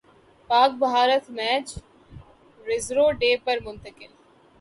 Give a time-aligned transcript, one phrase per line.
[0.49, 1.67] پاک Bharat match
[2.67, 4.11] reserve day پر منتقل